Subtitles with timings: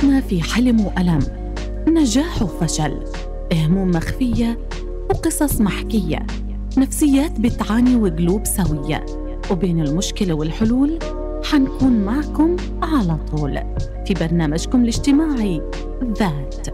[0.00, 1.20] حياتنا في حلم وألم.
[1.88, 3.04] نجاح وفشل.
[3.52, 4.58] هموم مخفية
[5.10, 6.26] وقصص محكية.
[6.78, 9.06] نفسيات بتعاني وقلوب سوية.
[9.50, 10.98] وبين المشكلة والحلول
[11.44, 13.60] حنكون معكم على طول.
[14.06, 15.62] في برنامجكم الاجتماعي
[16.04, 16.66] ذات.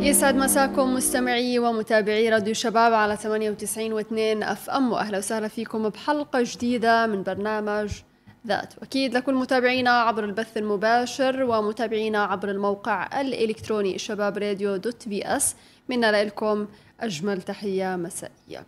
[0.00, 6.42] يسعد مساكم مستمعي ومتابعي راديو شباب على 98 و2 أف أم وأهلا وسهلا فيكم بحلقة
[6.42, 7.90] جديدة من برنامج
[8.46, 8.74] ذات.
[8.78, 15.54] وأكيد لكل متابعينا عبر البث المباشر ومتابعينا عبر الموقع الإلكتروني شباب راديو dot PS.
[15.88, 16.66] منا لكم
[17.00, 18.66] أجمل تحية مسائية.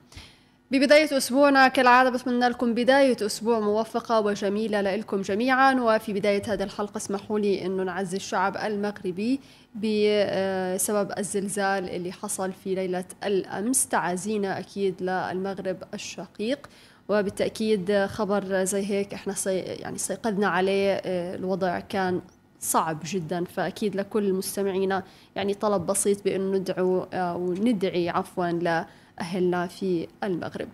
[0.70, 5.74] ببداية أسبوعنا كالعادة بتمنى لكم بداية أسبوع موفقة وجميلة لكم جميعا.
[5.74, 9.40] وفي بداية هذه الحلقة اسمحوا لي أنه نعزي الشعب المغربي
[9.74, 13.88] بسبب الزلزال اللي حصل في ليلة الأمس.
[13.88, 16.66] تعازينا أكيد للمغرب الشقيق.
[17.10, 22.20] وبالتأكيد خبر زي هيك إحنا سي يعني استيقظنا عليه آه، الوضع كان
[22.60, 23.44] صعب جدا.
[23.44, 25.02] فأكيد لكل مستمعينا
[25.36, 28.84] يعني طلب بسيط بأنه ندعو أو ندعي عفوا
[29.20, 30.68] أهلنا في المغرب.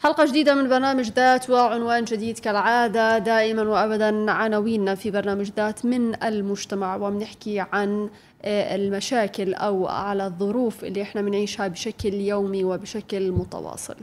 [0.00, 3.18] حلقة جديدة من برنامج ذات وعنوان جديد كالعادة.
[3.18, 8.10] دائما وأبدا عناويننا في برنامج ذات من المجتمع وبنحكي عن
[8.42, 13.96] آه، المشاكل أو على الظروف اللي إحنا بنعيشها بشكل يومي وبشكل متواصل.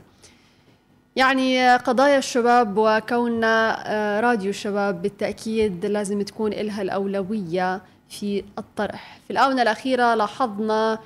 [1.16, 9.18] يعني قضايا الشباب وكوننا آه، راديو الشباب بالتأكيد لازم تكون إلها الأولوية في الطرح.
[9.26, 10.98] في الآونة الأخيرة لاحظنا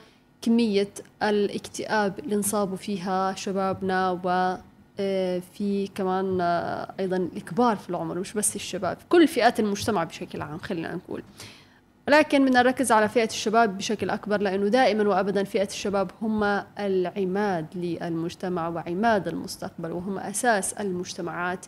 [0.42, 0.88] كمية
[1.22, 4.56] الاكتئاب اللي انصابوا فيها شبابنا و
[5.00, 10.42] آه، في كمان آه، أيضا الكبار في العمر مش بس الشباب كل فئات المجتمع بشكل
[10.42, 11.22] عام خلينا نقول.
[12.10, 16.44] ولكن بدنا نركز على فئة الشباب بشكل أكبر لأنه دائما وأبدا فئة الشباب هم
[16.78, 21.66] العماد للمجتمع وعماد المستقبل وهم أساس المجتمعات.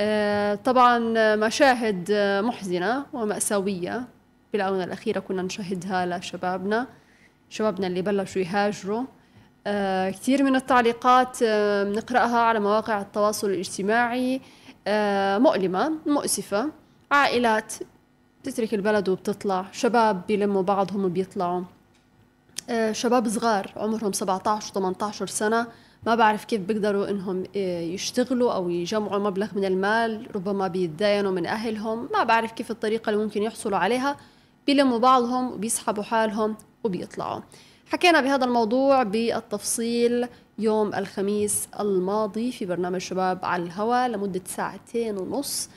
[0.00, 0.98] آه، طبعا
[1.36, 2.12] مشاهد
[2.44, 4.04] محزنة ومأساوية.
[4.50, 6.86] في الآونة الأخيرة كنا نشاهدها لشبابنا
[7.48, 9.02] شبابنا اللي بلشوا يهاجروا.
[9.66, 14.40] آه كثير من التعليقات آه بنقرأها على مواقع التواصل الاجتماعي.
[15.38, 16.70] مؤلمة مؤسفة
[17.12, 17.74] عائلات
[18.44, 19.66] بتترك البلد وبتطلع.
[19.72, 21.62] شباب بيلموا بعضهم وبيطلعوا.
[22.70, 25.66] آه شباب صغار عمرهم 17 و 18 سنة.
[26.06, 31.46] ما بعرف كيف بيقدروا إنهم آه، يشتغلوا أو يجمعوا مبلغ من المال ربما بيتداينوا من
[31.46, 32.08] أهلهم.
[32.12, 34.16] ما بعرف كيف الطريقة اللي ممكن يحصلوا عليها.
[34.66, 37.40] بيلموا بعضهم وبيسحبوا حالهم وبيطلعوا.
[37.86, 40.28] حكينا بهذا الموضوع بالتفصيل
[40.58, 45.68] يوم الخميس الماضي في برنامج شباب على الهواء لمدة ساعتين ونص.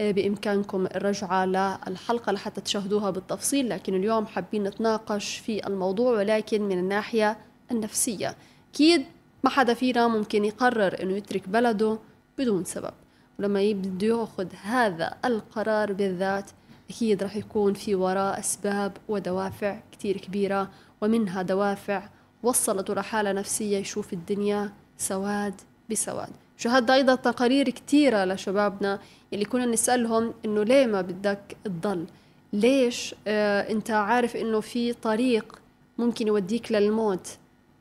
[0.00, 7.38] بإمكانكم الرجعة للحلقة لحتى تشاهدوها بالتفصيل لكن اليوم حابين نتناقش في الموضوع ولكن من الناحية
[7.70, 8.36] النفسية.
[8.74, 9.04] أكيد
[9.44, 11.98] ما حدا فينا ممكن يقرر أنه يترك بلده
[12.38, 12.92] بدون سبب
[13.38, 16.50] ولما بده يأخذ هذا القرار بالذات
[16.90, 20.70] أكيد رح يكون في وراء أسباب ودوافع كتير كبيرة
[21.00, 22.08] ومنها دوافع
[22.42, 26.45] وصلته لحالة نفسية يشوف الدنيا سواد بسواد.
[26.56, 29.00] شاهدنا أيضا تقارير كتيرة لشبابنا
[29.32, 32.06] اللي كنا نسألهم إنه ليه ما بدك تضل؟
[32.52, 35.58] ليش؟ آه أنت عارف إنه في طريق
[35.98, 37.28] ممكن يوديك للموت.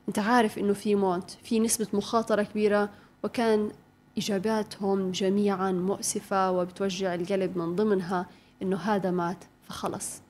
[0.07, 1.31] أنت عارف إنه في موت.
[1.43, 2.89] في نسبة مخاطرة كبيرة
[3.23, 3.71] وكان
[4.17, 8.25] إجاباتهم جميعا مؤسفة وبتوجع القلب من ضمنها
[8.61, 9.37] إنه هذا مات
[9.67, 10.21] فخلص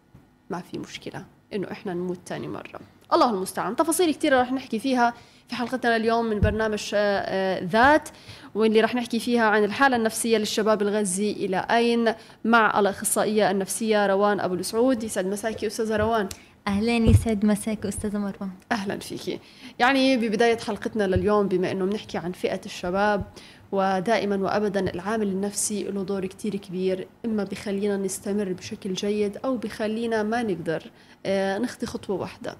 [0.49, 2.79] ما في مشكلة إنه إحنا نموت تاني مرة.
[3.13, 3.75] الله المستعان.
[3.75, 5.13] تفاصيل كثيرة رح نحكي فيها
[5.47, 8.09] في حلقتنا اليوم من برنامج آه، آه، ذات
[8.55, 12.13] واللي رح نحكي فيها عن الحالة النفسية للشباب الغزي إلى أين؟
[12.45, 15.03] مع الأخصائية النفسية روان أبو السعود.
[15.03, 16.29] يسعد مساكي أستاذة روان.
[16.67, 18.49] أهلا يسعد مساك أستاذة مروة.
[18.71, 19.39] أهلا فيكي.
[19.79, 23.23] يعني ببداية حلقتنا لليوم بما إنه بنحكي عن فئة الشباب
[23.71, 30.23] ودائما وابدا العامل النفسي له دور كتير كبير إما بخلينا نستمر بشكل جيد أو بخلينا
[30.23, 30.83] ما نقدر
[31.25, 32.57] آه، نخطي خطوة واحدة.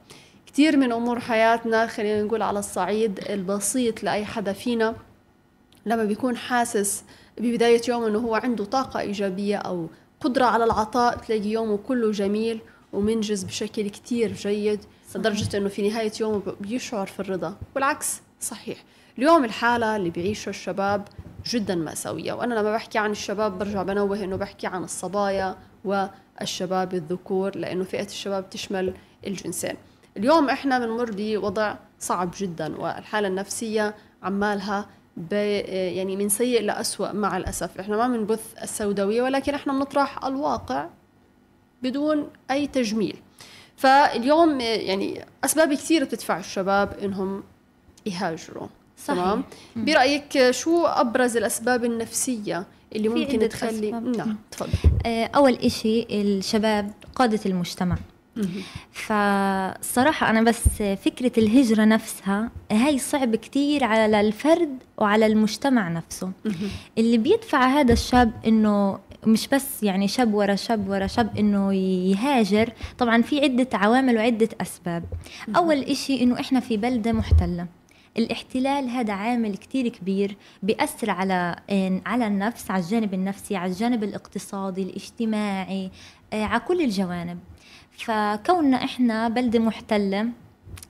[0.56, 4.96] كثير من أمور حياتنا خلينا نقول على الصعيد البسيط لأي حدا فينا
[5.86, 7.04] لما بيكون حاسس
[7.38, 9.88] ببداية يوم إنه هو عنده طاقة إيجابية أو
[10.22, 12.60] قدرة على العطاء تلاقي يومه كله جميل
[12.94, 14.80] ومنجز بشكل كتير جيد
[15.16, 17.56] لدرجة أنه في نهاية يومه بيشعر في الرضا.
[17.76, 18.84] والعكس صحيح.
[19.18, 21.08] اليوم الحالة اللي بيعيشها الشباب
[21.46, 27.58] جدا مأساوية وأنا لما بحكي عن الشباب برجع بنوه أنه بحكي عن الصبايا والشباب الذكور
[27.58, 28.94] لأنه فئة الشباب تشمل
[29.28, 29.76] الجنسين.
[30.18, 34.86] اليوم إحنا بنمر بوضع صعب جدا والحالة النفسية عمالها
[35.32, 37.80] يعني من سيء لأسوأ مع الأسف.
[37.80, 40.88] إحنا ما بنبث السوداوية ولكن إحنا بنطرح الواقع
[41.84, 43.18] بدون أي تجميل.
[43.78, 47.44] فاليوم يعني أسباب كثيرة بتدفع الشباب إنهم
[48.06, 48.68] يهاجروا.
[48.98, 49.20] صحيح.
[49.20, 49.44] تمام؟
[49.76, 52.66] برأيك شو أبرز الأسباب النفسية
[52.96, 54.18] اللي ممكن تخلي أسباب.
[54.18, 54.70] نعم تفضل.
[55.06, 57.98] آه، أول إشي الشباب قادة المجتمع.
[58.92, 60.68] فصراحة أنا بس
[61.06, 66.32] فكرة الهجرة نفسها هاي صعب كتير على الفرد وعلى المجتمع نفسه.
[66.98, 72.70] اللي بيدفع هذا الشاب إنه مش بس يعني شاب ورا شاب ورا شاب إنه يهاجر
[72.98, 75.04] طبعا في عدة عوامل وعدة أسباب.
[75.56, 77.68] أول إشي إنه إحنا في بلدة محتلة.
[78.18, 81.56] الاحتلال هذا عامل كتير كبير بيأثر على
[82.06, 85.92] على النفس على الجانب النفسي على الجانب الاقتصادي الاجتماعي
[86.34, 87.40] آه، على كل الجوانب.
[87.98, 90.28] فكوننا إحنا بلده محتلة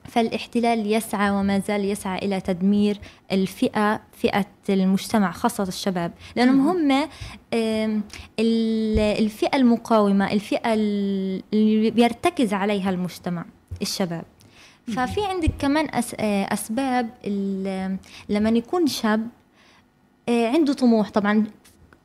[0.08, 2.98] فالاحتلال يسعى وما زال يسعى إلى تدمير
[3.32, 6.12] الفئة فئة المجتمع خاصة الشباب.
[6.36, 6.92] لأنهم هم
[7.54, 8.02] آم،
[8.40, 13.44] ال- الفئة المقاومة الفئة اللي بيرتكز عليها المجتمع
[13.82, 14.24] الشباب.
[14.86, 15.88] ففي عندك كمان
[16.20, 17.96] آه، أسباب ال-
[18.28, 19.28] لما يكون شاب
[20.28, 21.10] آه، عنده طموح.
[21.10, 21.44] طبعا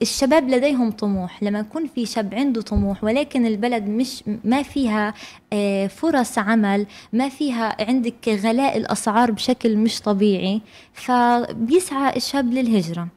[0.01, 1.43] الشباب لديهم طموح.
[1.43, 5.13] لما يكون في شاب عنده طموح ولكن البلد مش ما فيها
[5.53, 10.61] آه، فرص عمل ما فيها عندك غلاء الأسعار بشكل مش طبيعي
[10.93, 13.07] فبيسعى الشاب للهجرة.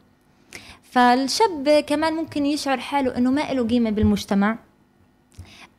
[0.83, 4.59] فالشاب كمان ممكن يشعر حاله إنه ما له قيمة بالمجتمع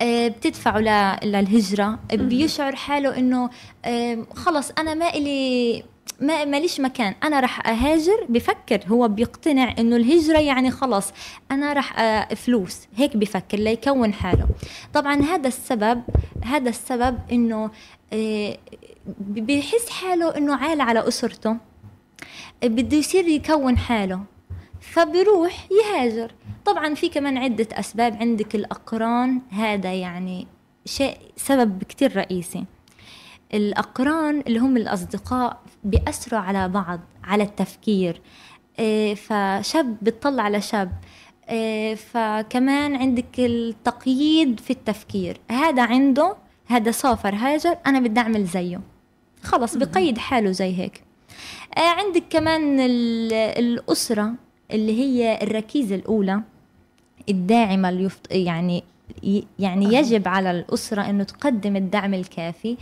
[0.02, 0.80] آه، بتدفعه
[1.24, 3.50] للهجرة بيشعر حاله إنه
[3.86, 5.84] آه، خلص أنا ما إلي
[6.22, 7.16] ما ماليش مكان.
[7.24, 8.26] أنا رح أهاجر.
[8.30, 11.12] بفكر هو بيقتنع إنه الهجرة يعني خلص
[11.52, 12.88] أنا رح آه، فلوس.
[12.96, 14.48] هيك بفكر ليكون حاله.
[14.94, 16.04] طبعا هذا السبب
[16.44, 17.72] هذا السبب إنه
[18.14, 18.58] آه،
[19.20, 21.58] بيحس حاله إنه عال على أسرته.
[22.64, 24.22] بده يصير يكون حاله.
[24.82, 26.32] فبيروح يهاجر.
[26.66, 28.16] طبعا في كمان عدة أسباب.
[28.16, 29.42] عندك الأقران.
[29.52, 30.48] هذا يعني
[30.86, 32.66] شيء سبب كتير رئيسي.
[33.56, 38.22] الأقران اللي هم الأصدقاء بيأثروا على بعض على التفكير.
[38.80, 40.92] إيه، فشاب بتطلع على شاب.
[41.50, 45.38] إيه، فكمان عندك التقييد في التفكير.
[45.52, 46.36] هذا عنده
[46.68, 48.82] هذا سافر هاجر أنا بدي أعمل زيه.
[49.44, 51.04] خلص بقيد حاله زي هيك.
[51.78, 54.34] آه، عندك كمان ال- الأسرة
[54.72, 56.42] اللي هي الركيزة الأولى
[57.30, 58.10] الداعمة اللي.
[58.32, 58.84] يعني
[59.60, 59.86] يعني.
[59.86, 62.72] يجب على الأسرة إنه تقدم الدعم الكافي.
[62.72, 62.78] آه،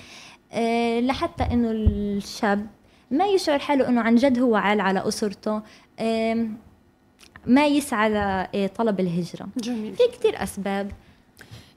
[0.99, 2.67] لحتى إنه الشاب
[3.11, 5.61] ما يشعر حاله إنه عن جد هو عال على أسرته
[5.99, 6.57] آم،
[7.45, 8.09] ما يسعى
[8.53, 9.47] لطلب الهجرة.
[9.57, 9.95] جميل.
[9.95, 10.91] في كتير أسباب.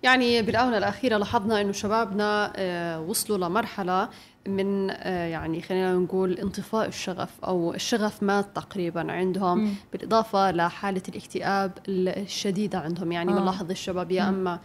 [0.02, 4.08] يعني بالآونة الأخيرة لاحظنا إنه شبابنا آه، وصلوا لمرحلة
[4.48, 9.74] من آه، يعني خلينا نقول انطفاء الشغف أو الشغف مات تقريبا عندهم مم.
[9.92, 13.12] بالإضافة لحالة الاكتئاب الشديدة عندهم.
[13.12, 13.34] يعني آه.
[13.38, 14.58] بنلاحظ الشباب يا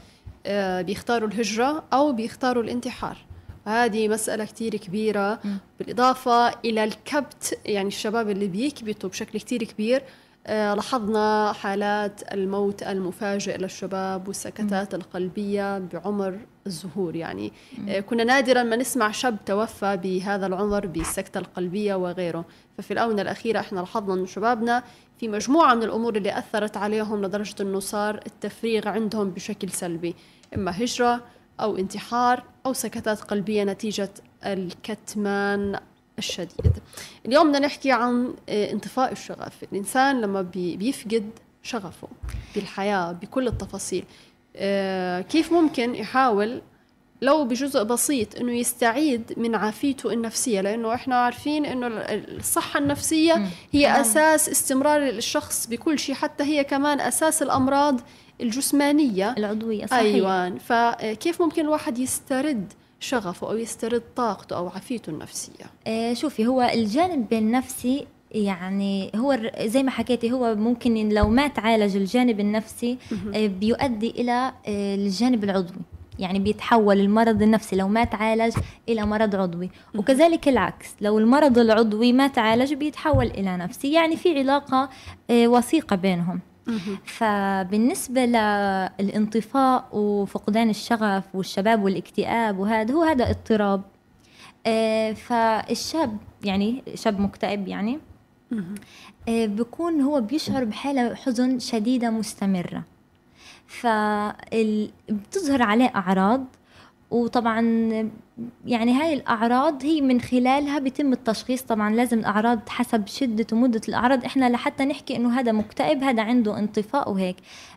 [0.46, 3.18] آه، بيختاروا الهجرة أو بيختاروا الانتحار.
[3.66, 5.40] هذه مسألة كتير كبيرة.
[5.80, 10.04] بالإضافة إلى الكبت يعني الشباب اللي بيكبتوا بشكل كتير كبير
[10.48, 17.16] آه، لاحظنا حالات الموت المفاجئ للشباب والسكتات القلبية بعمر الزهور.
[17.16, 17.54] يعني
[17.90, 22.46] آه، كنا نادرا ما نسمع شاب توفى بهذا العمر بالسكتة القلبية وغيره.
[22.78, 24.84] ففي الآونة الأخيرة إحنا لاحظنا أن شبابنا
[25.20, 30.16] في مجموعة من الأمور اللي أثرت عليهم لدرجة أنه صار التفريغ عندهم بشكل سلبي.
[30.56, 31.22] إما هجرة
[31.60, 34.10] أو انتحار أو سكتات قلبية نتيجة
[34.46, 35.80] الكتمان
[36.20, 36.74] الشديد
[37.26, 41.30] اليوم بدنا نحكي عن آه، انطفاء الشغف الإنسان لما بي- بيفقد
[41.64, 42.08] شغفه
[42.56, 44.04] بالحياة بكل التفاصيل
[44.56, 46.62] آه، كيف ممكن يحاول
[47.22, 53.48] لو بجزء بسيط إنه يستعيد من عافيته النفسية لأنه إحنا عارفين إنه ال- الصحة النفسية.
[53.72, 54.00] هي نعم.
[54.02, 58.02] أساس استمرار الشخص بكل شيء حتى هي كمان أساس الأمراض
[58.42, 59.36] الجسمانية.
[59.38, 60.02] العضوية صحيح.
[60.02, 60.58] أيوه.
[60.58, 67.34] فكيف ممكن الواحد يسترد شغفه أو يسترد طاقته أو عافيته النفسية؟ آه، شوفي هو الجانب
[67.34, 72.98] النفسي يعني هو زي ما حكيتي هو ممكن لو ما تعالج الجانب النفسي
[73.36, 75.82] آه، بيؤدي إلى آه، الجانب العضوي.
[76.20, 78.54] يعني بيتحول المرض النفسي لو ما تعالج
[78.90, 79.70] إلى مرض عضوي.
[79.96, 83.94] وكذلك العكس لو المرض العضوي ما تعالج بيتحول إلى نفسي.
[83.94, 84.90] يعني في علاقة
[85.30, 86.40] آه، وثيقة بينهم.
[87.06, 88.26] فبالنسبة
[89.00, 93.82] للانطفاء وفقدان الشغف والشباب والاكتئاب وهذا هو هذا اضطراب.
[94.66, 98.00] آه، فالشاب يعني شاب مكتئب يعني
[99.30, 102.84] آه، بيكون هو بيشعر بحالة حزن شديدة مستمرة.
[103.68, 106.46] فبتظهر عليه أعراض
[107.12, 107.62] وطبعا
[108.66, 111.62] يعني هاي الأعراض هي من خلالها بيتم التشخيص.
[111.62, 114.26] طبعا لازم الأعراض حسب شدة ومدة الأعراض.
[114.26, 117.36] إحنا لحتى نحكي إنه هذا مكتئب هذا عنده انطفاء وهيك.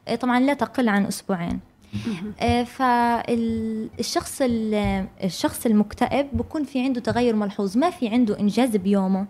[0.09, 1.61] آه، طبعا لا تقل عن أسبوعين.
[2.65, 4.43] فالشخص
[5.25, 7.79] الشخص المكتئب بكون في عنده تغير ملحوظ.
[7.79, 9.27] ما في عنده إنجاز بيومه.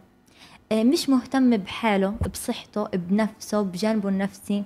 [0.73, 4.65] آه، مش مهتم بحاله بصحته بنفسه بجانبه النفسي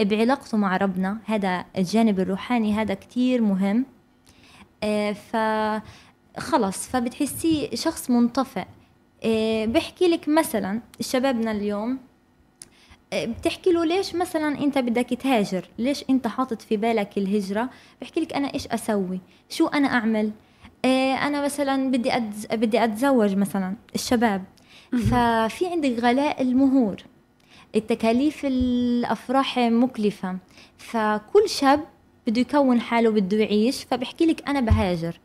[0.00, 1.18] بعلاقته مع ربنا.
[1.24, 3.84] هذا الجانب الروحاني هذا كتير مهم.
[5.12, 5.36] ف
[6.38, 8.64] خلص فبتحسيه شخص منطفئ.
[9.24, 11.98] آه، بحكي لك مثلا شبابنا اليوم
[13.14, 18.32] بتحكي له ليش مثلا أنت بدك تهاجر؟ ليش أنت حاطط في بالك الهجرة؟ بحكي لك
[18.32, 20.30] أنا إيش أسوي؟ شو أنا أعمل؟
[21.22, 22.46] أنا مثلا بدي أتز...
[22.46, 24.44] بدي أتزوج مثلا الشباب.
[24.92, 26.96] ففي عندك غلاء المهور.
[27.76, 30.36] التكاليف الأفراح مكلفة.
[30.78, 31.84] فكل شاب
[32.26, 35.20] بده يكون حاله بده يعيش فبحكي لك أنا بهاجر.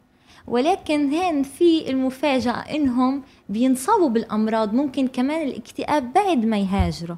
[0.48, 7.18] ولكن هين في المفاجأة إنهم بينصابوا بالأمراض ممكن كمان الاكتئاب بعد ما يهاجروا.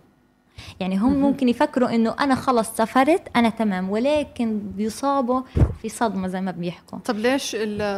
[0.79, 5.41] يعني هم ممكن يفكروا إنه أنا خلص سافرت أنا تمام ولكن بيصابوا
[5.82, 7.51] في صدمة زي ما بيحكوا طب ليش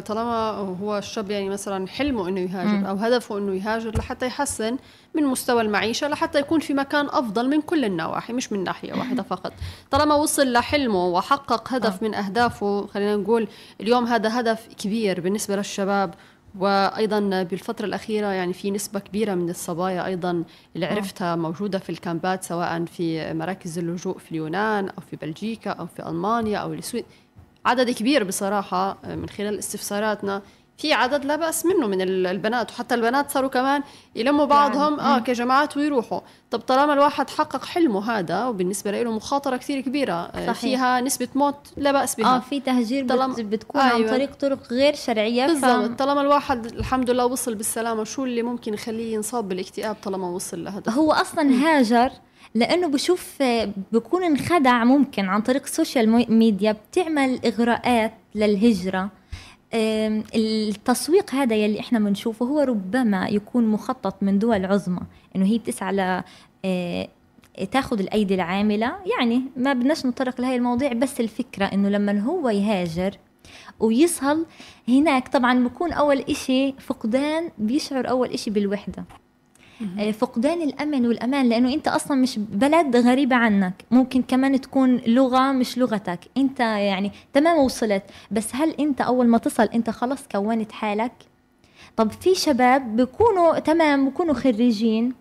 [0.06, 0.50] طالما
[0.82, 2.86] هو الشاب يعني مثلا حلمه إنه يهاجر م.
[2.86, 4.78] أو هدفه إنه يهاجر لحتى يحسن
[5.16, 9.24] من مستوى المعيشة لحتى يكون في مكان أفضل من كل النواحي مش من ناحية واحدة
[9.24, 9.54] فقط
[9.92, 12.08] طالما وصل لحلمه وحقق هدف آه.
[12.08, 13.48] من أهدافه خلينا نقول
[13.82, 16.14] اليوم هذا هدف كبير بالنسبة للشباب
[16.60, 20.44] وأيضا بالفترة الأخيرة يعني في نسبة كبيرة من الصبايا أيضا
[20.76, 25.86] اللي عرفتها موجودة في الكامبات سواء في مراكز اللجوء في اليونان أو في بلجيكا أو
[25.86, 27.06] في ألمانيا أو السويد.
[27.66, 30.42] عدد كبير بصراحة من خلال استفساراتنا
[30.78, 33.84] في عدد لا بأس منه من البنات وحتى البنات صاروا كمان
[34.16, 35.16] يلموا بعضهم يعني.
[35.16, 36.20] آه كجماعات ويروحوا.
[36.52, 40.56] طب طالما الواحد حقق حلمه هذا وبالنسبة له مخاطرة كثير كبيرة آه، صحيح.
[40.56, 42.36] فيها نسبة موت لا بأس بها.
[42.36, 44.10] آه في تهجير طالما بتكون أيوة.
[44.10, 45.92] عن طريق طرق غير شرعية بالضبط.
[45.92, 45.96] ف...
[45.96, 50.92] طالما الواحد الحمد لله وصل بالسلامة شو اللي ممكن يخليه ينصاب بالاكتئاب طالما وصل لهذا
[50.92, 52.10] هو أصلا هاجر
[52.56, 53.44] لأنه بشوف
[53.92, 59.10] بكون انخدع ممكن عن طريق ال social media بتعمل إغراءات للهجرة.
[60.36, 65.02] التسويق هذا يلي إحنا بنشوفه هو ربما يكون مخطط من دول عظمى.
[65.36, 66.24] إنه هي بتسعى ل
[66.66, 67.08] آه،
[67.72, 68.96] تاخذ الأيدي العاملة.
[69.20, 73.18] يعني ما بدناش نتطرق لهي المواضيع بس الفكرة إنه لما هو يهاجر
[73.80, 74.46] ويصل
[74.88, 79.06] هناك طبعا بكون أول إشي فقدان بيشعر أول إشي بالوحدة.
[80.14, 83.74] فقدان الأمن والأمان لأنه أنت أصلا مش بلد غريبة عنك.
[83.92, 86.20] ممكن كمان تكون لغة مش لغتك.
[86.38, 88.04] أنت يعني تمام وصلت.
[88.32, 91.12] بس هل أنت أول ما تصل أنت خلص كونت حالك؟
[91.96, 95.14] طب في شباب بيكونوا تمام بيكونوا خريجين.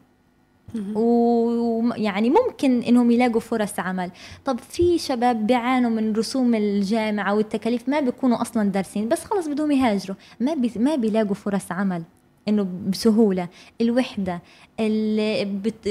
[0.95, 4.11] ويعني ممكن إنهم يلاقوا فرص عمل.
[4.45, 9.71] طب في شباب بيعانوا من رسوم الجامعة والتكاليف ما بيكونوا أصلا دارسين بس خلص بدهم
[9.71, 10.17] يهاجروا.
[10.41, 12.03] ما بي ما بيلاقوا فرص عمل.
[12.49, 13.49] إنه بسهولة.
[13.81, 14.43] الوحدة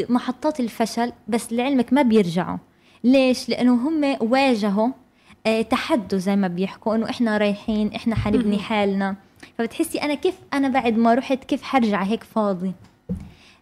[0.10, 2.58] محطات الفشل بس لعلمك ما بيرجعوا.
[3.04, 4.90] ليش؟ لأنه هم واجهوا
[5.46, 9.16] آه، تحدوا زي ما بيحكوا إنه إحنا رايحين إحنا حنبني حالنا.
[9.58, 12.72] فبتحسي أنا كيف أنا بعد ما رحت كيف حرجع هيك فاضي؟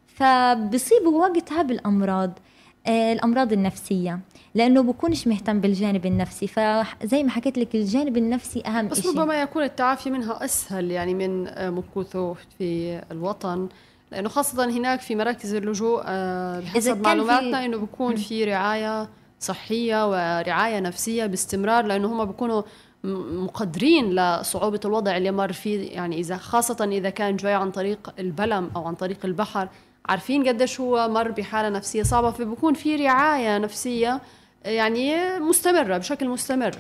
[0.08, 2.40] فبصيبوا وقتها بالأمراض.
[2.88, 4.20] الأمراض النفسية
[4.56, 9.64] لأنه بكونش مهتم بالجانب النفسي فزي ما حكيت لك الجانب النفسي أهم بس ربما يكون
[9.64, 13.70] التعافي منها أسهل يعني من آه، مكوثه في الوطن
[14.12, 19.10] لأنه خاصة هناك في مراكز اللجوء آه، بحسب معلوماتنا إنه بكون في رعاية
[19.40, 22.62] صحية ورعاية نفسية باستمرار لأنه هم بيكونوا
[23.04, 28.72] مقدرين لصعوبة الوضع اللي مر فيه يعني إذا خاصة إذا كان جاي عن طريق البلم
[28.76, 29.68] أو عن طريق البحر.
[30.10, 34.22] عارفين قديش هو مر بحالة نفسية صعبة فبكون في رعاية نفسية
[34.66, 36.72] يعني مستمرة بشكل مستمر.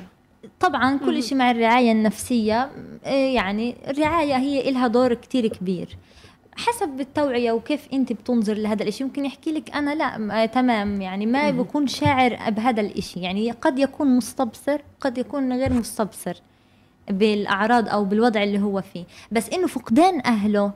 [0.59, 2.71] طبعا كل شيء مع الرعاية النفسية
[3.05, 5.97] إيه، يعني الرعاية هي لها دور كتير كبير.
[6.55, 9.03] حسب التوعية وكيف أنت بتنظر لهذا الإشي.
[9.03, 11.01] ممكن يحكي لك أنا لا تمام.
[11.01, 13.19] يعني ما بكون شاعر بهذا الإشي.
[13.19, 16.41] يعني قد يكون مستبصر قد يكون غير مستبصر.
[17.09, 19.03] بالأعراض أو بالوضع اللي هو فيه.
[19.31, 20.71] بس إنه فقدان أهله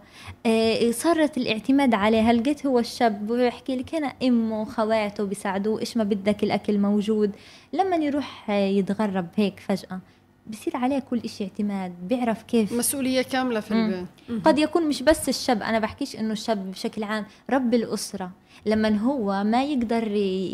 [0.45, 6.03] آه صارت الاعتماد عليه لقيت هو الشاب بيحكي لك هنا أمه خواته بيساعدوه إيش ما
[6.03, 7.31] بدك الأكل موجود.
[7.73, 9.99] لما يروح يتغرب هيك فجأة
[10.47, 12.73] بصير عليه كل شيء اعتماد بيعرف كيف.
[12.73, 14.05] مسؤولية كاملة في البيت.
[14.45, 18.31] قد يكون مش بس الشاب أنا بحكيش إنه الشاب بشكل عام رب الأسرة.
[18.65, 20.11] لما هو ما يقدر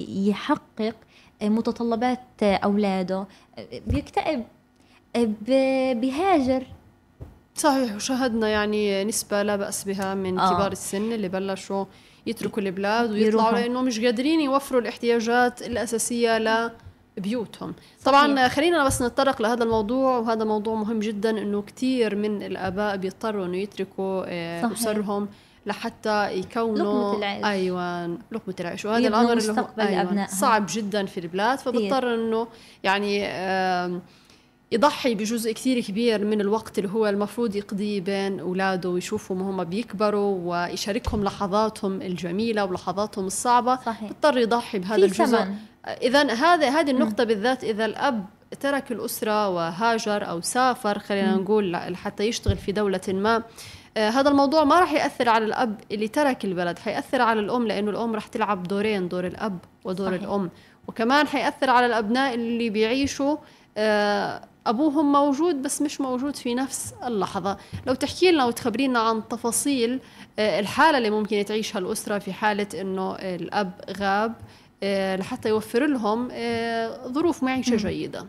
[0.10, 0.96] يحقق
[1.44, 3.28] متطلبات أولاده
[3.88, 4.44] بيكتئب.
[5.94, 6.64] بيهاجر
[7.56, 10.54] صحيح وشاهدنا يعني نسبة لا بأس بها من آه.
[10.54, 11.86] كبار السن اللي بلشوا
[12.26, 16.38] يتركوا البلاد ويطلعوا لأنه مش قادرين يوفروا الاحتياجات الأساسية
[17.18, 17.74] لبيوتهم.
[18.06, 18.48] طبعا صحيح.
[18.52, 23.58] خلينا بس نتطرق لهذا الموضوع وهذا موضوع مهم جدا إنه كثير من الآباء بيضطروا إنه
[23.58, 25.28] يتركوا آه، أسرهم
[25.66, 27.46] لحتى يكونوا لقمة العيش.
[27.46, 28.86] أيوه لقمة العيش.
[28.86, 32.48] وهذا الأمر اللي هو أيوة صعب جدا في البلاد فبضطر إنه
[32.84, 34.02] يعني آه
[34.72, 40.38] يضحي بجزء كثير كبير من الوقت اللي هو المفروض يقضيه بين أولاده ويشوفهم وهم بيكبروا
[40.44, 43.76] ويشاركهم لحظاتهم الجميلة ولحظاتهم الصعبة.
[43.76, 44.04] صحيح.
[44.04, 45.46] بيضطر يضحي بهذا الجزء.
[45.88, 48.26] إذا هذا هذه النقطة بالذات إذا الأب
[48.60, 51.36] ترك الأسرة وهاجر أو سافر خلينا.
[51.36, 53.44] نقول حتى يشتغل في دولة ما
[53.98, 57.92] آه، هذا الموضوع ما راح يأثر على الأب اللي ترك البلد حيأثر على الأم لأنه
[57.92, 60.22] الأم راح تلعب دورين دور الأب ودور صحيح.
[60.22, 60.50] الأم.
[60.88, 63.38] وكمان حيأثر على الأبناء اللي بيعيشوا
[63.78, 67.58] آه، أبوهم موجود بس مش موجود في نفس اللحظة.
[67.88, 70.00] لو تحكي لنا وتخبرينا عن تفاصيل
[70.40, 74.34] آه، الحالة اللي ممكن تعيشها الأسرة في حالة أنه الأب غاب
[74.84, 77.76] آه، لحتى يوفر لهم آه، ظروف معيشة.
[77.76, 78.28] جيدة.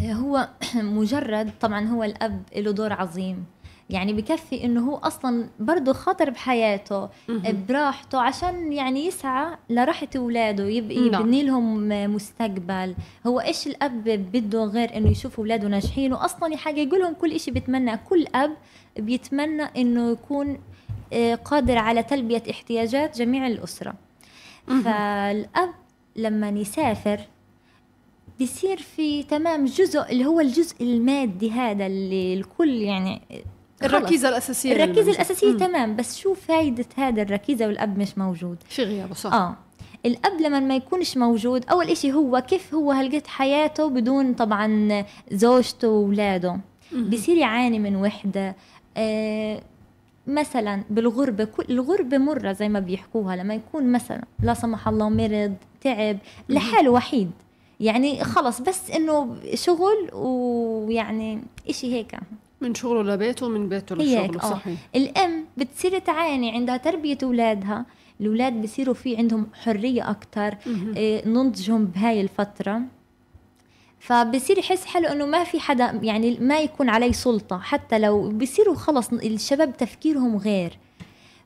[0.00, 3.44] هو مجرد طبعا هو الأب له دور عظيم.
[3.90, 7.08] يعني بكفي إنه هو أصلا برضه خاطر بحياته.
[7.68, 11.22] براحته عشان يعني يسعى لراحة أولاده يبقى نعم.
[11.22, 12.94] يبني لهم مستقبل
[13.26, 17.96] هو إيش الأب بده غير إنه يشوف أولاده ناجحين واصلا يحقق لهم كل إشي بيتمنى
[17.96, 18.52] كل أب
[18.98, 20.58] بيتمنى إنه يكون
[21.12, 23.94] آه، قادر على تلبية احتياجات جميع الأسرة
[24.68, 24.82] مهم.
[24.82, 25.70] فالأب
[26.16, 27.20] لما يسافر
[28.38, 33.22] بيصير في تمام جزء اللي هو الجزء المادي هذا اللي الكل يعني
[33.82, 35.10] الأساسية الركيزة للمنزل.
[35.10, 35.58] الأساسية مم.
[35.58, 39.32] تمام بس شو فايدة هذا الركيزة والأب مش موجود؟ في غيابة صح.
[39.32, 39.56] آه.
[40.06, 45.88] الأب لما ما يكونش موجود أول إشي هو كيف هو هلقيت حياته بدون طبعا زوجته
[45.88, 46.60] وأولاده
[46.92, 47.10] مهم.
[47.10, 48.56] بصير يعاني من وحدة.
[48.96, 49.62] آه
[50.26, 55.54] مثلا بالغربة كل الغربة مرة زي ما بيحكوها لما يكون مثلا لا سمح الله مرض
[55.80, 56.18] تعب
[56.48, 57.30] لحاله وحيد.
[57.80, 62.14] يعني خلص بس إنه شغل ويعني إشي هيك.
[62.60, 64.50] من شغله لبيته ومن بيته لشغله آه.
[64.50, 64.78] صحيح.
[64.96, 67.86] الأم بتصير تعاني عندها تربية أولادها
[68.20, 70.94] الأولاد بصيروا في عندهم حرية أكتر مهم.
[70.96, 72.80] إيه، نضجهم بهاي الفترة.
[74.00, 78.74] فبصير يحس حاله إنه ما في حدا يعني ما يكون عليه سلطة حتى لو بصيروا
[78.74, 80.78] خلص الشباب تفكيرهم غير.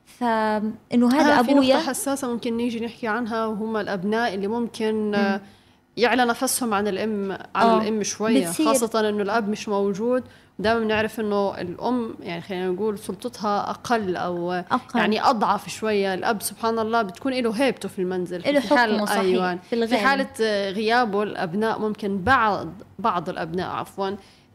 [0.05, 5.15] فانه هذا آه في نقطة ابويا حساسة ممكن نيجي نحكي عنها وهم الأبناء اللي ممكن
[5.15, 5.41] آه،
[5.97, 10.23] يعلى نفسهم عن الأم عن الأم شوية بتصير- خاصة إنه الأب مش موجود.
[10.61, 14.99] دائما بنعرف إنه الأم يعني خلينا نقول سلطتها أقل أو أقل.
[14.99, 16.13] يعني أضعف شوية.
[16.13, 19.55] الأب سبحان الله بتكون له هيبته في المنزل له حكمه صحيح أيوة.
[19.55, 22.67] في في آه، غيابه الأبناء ممكن بعض
[22.99, 24.09] بعض الأبناء عفوا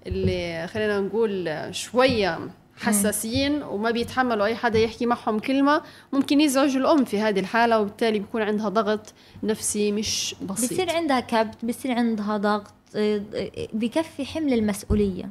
[0.07, 2.39] اللي خلينا نقول شوية
[2.77, 8.19] حساسين وما بيتحملوا أي حدا يحكي معهم كلمة ممكن يزعج الأم في هذه الحالة وبالتالي
[8.19, 10.73] بيكون عندها ضغط نفسي مش بسيط.
[10.73, 12.75] بصير عندها كبت بصير عندها ضغط
[13.73, 15.31] بكفي حمل المسؤولية.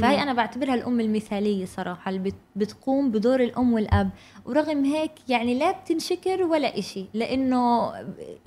[0.00, 0.22] فهي.
[0.22, 4.10] أنا بعتبرها الأم المثالية صراحة اللي بت- بتقوم بدور الأم والأب.
[4.46, 7.92] ورغم هيك يعني لا بتنشكر ولا إشي لأنه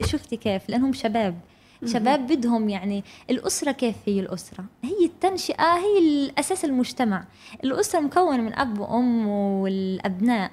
[0.05, 1.39] شفتي كيف؟ لأنهم شباب.
[1.86, 7.25] شباب بدهم يعني الأسرة كيف هي الأسرة؟ هي التنشئة هي الأساس المجتمع.
[7.63, 10.51] الأسرة مكونة من أب وأم والأبناء.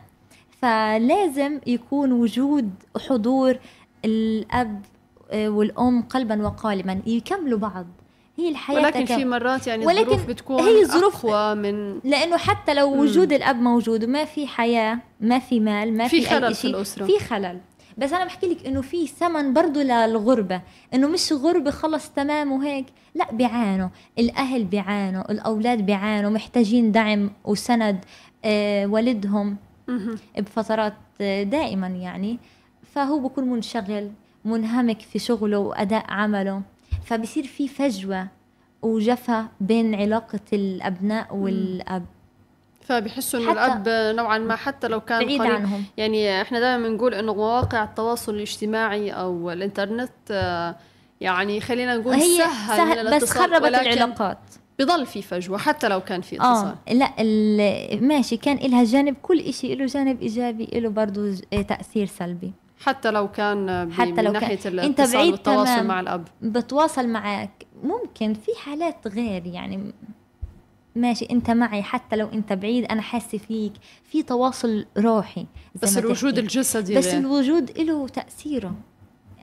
[0.62, 3.56] فلازم يكون وجود وحضور
[4.04, 4.82] الأب
[5.30, 7.86] آه، والأم قلبا وقالبا يكملوا بعض.
[8.38, 9.04] هي الحياة ولكن.
[9.06, 13.00] في مرات يعني ولكن الظروف بتكون هي الظروف- أقوى من لأنه حتى لو مم.
[13.00, 17.04] وجود الأب موجود وما في حياة ما في مال ما في في, خلل في الأسرة.
[17.06, 17.60] في خلل
[17.98, 20.60] بس أنا بحكي لك إنه في ثمن برضه للغربة
[20.94, 28.04] إنه مش غربة خلص تمام وهيك لا بيعانوا الأهل بيعانوا الأولاد بيعانوا محتاجين دعم وسند
[28.44, 29.56] آه والدهم
[29.88, 30.18] مهم.
[30.38, 32.38] بفترات آه دائما يعني
[32.94, 34.10] فهو بكون منشغل
[34.44, 36.62] منهمك في شغله وأداء عمله
[37.04, 38.26] فبصير في فجوة
[38.82, 42.04] وجفا بين علاقة الأبناء والأب.
[42.80, 45.52] فبحسوا إنه الأب نوعا ما حتى لو كان بعيد قريب.
[45.52, 45.84] عنهم.
[45.96, 50.76] يعني إحنا دائما بنقول إنه مواقع التواصل الاجتماعي أو الإنترنت آه،
[51.20, 54.38] يعني خلينا نقول هي سهل, سهل بس خربت العلاقات.
[54.78, 56.74] بضل في فجوة حتى لو كان في اتصال.
[56.88, 57.12] آه لا
[58.00, 62.52] ماشي كان إلها جانب كل إشي له جانب إيجابي له آه، تأثير سلبي.
[62.84, 65.86] حتى لو كان حتى من لو ناحية كان- الاتصال بعيد والتواصل تمام.
[65.86, 69.92] مع الأب بتواصل معك ممكن في حالات غير يعني
[70.96, 73.72] ماشي انت معي حتى لو انت بعيد أنا حاسه فيك
[74.04, 75.46] في تواصل روحي
[75.82, 76.38] بس الوجود.
[76.38, 77.06] الجسدي بس.
[77.06, 78.74] الوجود له تأثيره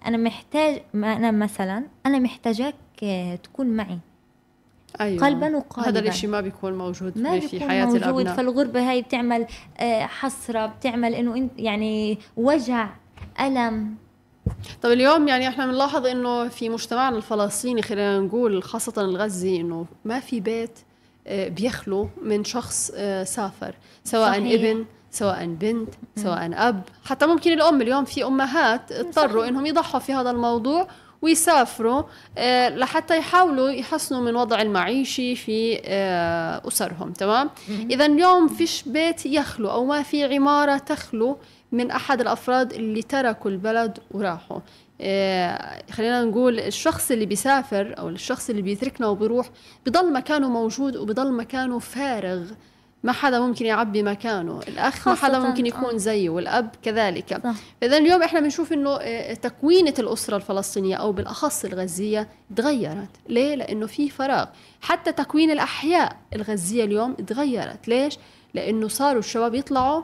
[0.06, 4.00] أنا محتاج ما أنا مثلا أنا محتاجاك آه، تكون معي
[5.02, 5.26] أيوة.
[5.26, 9.02] قلبا وقالبا هذا الإشي ما بيكون موجود ما في بيكون حياة موجود الأبناء فالغربة هاي
[9.02, 9.46] بتعمل
[9.80, 12.90] آه، حسرة بتعمل إنه انت يعني وجع
[13.40, 13.96] ألم.
[14.82, 20.20] طب اليوم يعني إحنا بنلاحظ إنه في مجتمعنا الفلسطيني خلينا نقول خاصة الغزي إنه ما
[20.20, 20.80] في بيت
[21.28, 24.54] آه، بيخلو من شخص آه، سافر سواء صحيح.
[24.54, 26.82] ابن سواء بنت سواء أب.
[27.06, 29.48] حتى ممكن الأم اليوم في أمهات اضطروا.
[29.48, 30.88] إنهم يضحوا في هذا الموضوع
[31.22, 32.04] ويسافروا
[32.38, 35.82] آه، لحتى يحاولوا يحسنوا من وضع المعيشي في
[36.68, 41.38] أسرهم تمام؟ إذا اليوم فيش بيت يخلو أو ما في عمارة تخلو
[41.72, 44.60] من أحد الأفراد اللي تركوا البلد وراحوا
[45.02, 49.50] آه، خلينا نقول الشخص اللي بيسافر أو الشخص اللي بيتركنا وبيروح
[49.86, 52.44] بضل مكانه موجود وبضل مكانه فارغ
[53.04, 55.98] ما حدا ممكن يعبي مكانه الأخ ما حدا ممكن يكون آه.
[55.98, 57.54] زيه والأب كذلك صح.
[57.82, 63.88] فإذا اليوم إحنا بنشوف إنه آه، تكوينة الأسرة الفلسطينية أو بالأخص الغزية تغيرت ليه؟ لأنه
[63.88, 64.46] في فراغ
[64.82, 68.18] حتى تكوين الأحياء الغزية اليوم تغيرت ليش؟
[68.54, 70.04] لأنه صاروا الشباب يطلعوا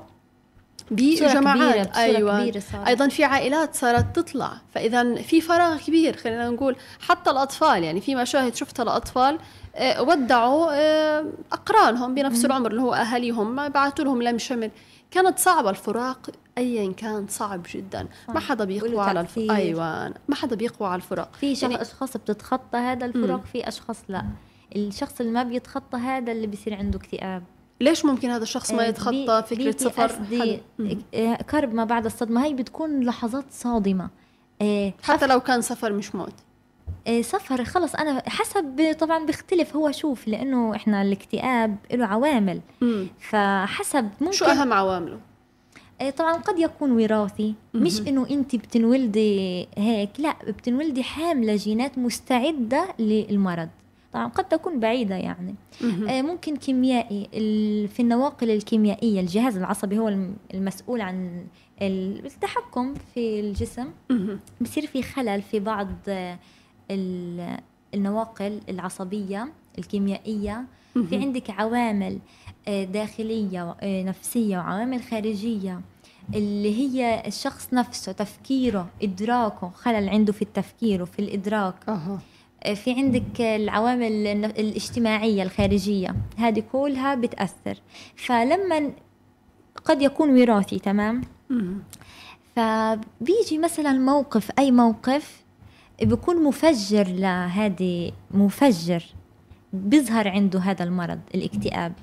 [0.92, 2.88] بجماعات أيوة كبيرة صارت.
[2.88, 8.16] أيضا في عائلات صارت تطلع فاذا في فراغ كبير خلينا نقول حتى الأطفال يعني في
[8.16, 9.40] مشاهد شفتها لاطفال
[9.76, 14.72] آه، ودعوا آه، أقرانهم بنفس العمر اللي هو أهاليهم بعثوا لهم لم شمل
[15.12, 18.08] كانت صعبة الفراق ايا كان صعب جدا.
[18.30, 19.36] ما حدا بيقوى على الف...
[19.36, 19.56] تأثير.
[19.56, 21.30] أيوه ما حدا بيقوى على الفراق.
[21.40, 21.54] في.
[21.62, 24.26] يعني- أشخاص بتتخطى هذا الفراق في أشخاص لا.
[24.76, 27.44] الشخص اللي ما بيتخطى هذا اللي بيصير عنده اكتئاب.
[27.82, 30.12] ليش ممكن هذا الشخص ما آه، يتخطى بيجي سفر؟
[30.80, 30.98] مم.
[31.14, 32.44] آه، كرب ما بعد الصدمة.
[32.44, 34.10] هاي بتكون لحظات صادمة.
[34.62, 36.34] آه، حتى لو كان سفر مش موت.
[37.22, 37.96] سفر خلص.
[37.96, 39.76] أنا حسب طبعا بيختلف.
[39.76, 42.62] هو شوف لأنه إحنا الاكتئاب له عوامل.
[42.82, 43.08] مم.
[43.20, 45.20] فحسب ممكن شو أهم عوامله؟
[46.18, 47.56] طبعا قد يكون وراثي.
[47.74, 50.10] مش إنه انت بتنولدي هيك.
[50.20, 53.70] لا بتنولدي حاملة جينات مستعدة للمرض.
[54.18, 55.56] طبعا قد تكون بعيدة يعني.
[56.10, 57.28] آه، ممكن كيميائي.
[57.88, 61.46] في النواقل الكيميائية الجهاز العصبي هو الم- المسؤول عن
[61.82, 63.88] ال- التحكم في الجسم.
[64.62, 66.40] بصير في خلل في بعض آه،
[66.92, 67.58] ال-
[67.94, 70.66] النواقل العصبية الكيميائية.
[71.10, 71.16] في.
[71.18, 72.20] عندك عوامل
[72.68, 75.82] آه، داخلية نفسية وعوامل خارجية.
[76.36, 79.70] اللي هي الشخص نفسه تفكيره إدراكه.
[79.76, 81.76] خلل عنده في التفكير وفي الإدراك.
[81.90, 82.20] آه،
[82.76, 86.16] في عندك العوامل الاجتماعية الخارجية.
[86.38, 87.82] هذه كلها بتأثر.
[88.16, 88.92] فلما
[89.86, 91.22] قد يكون وراثي تمام.
[92.56, 95.44] فبيجي مثلا موقف أي موقف
[96.02, 99.04] بيكون مفجر لهذه مفجر
[99.74, 101.94] بيظهر عنده هذا المرض الاكتئاب.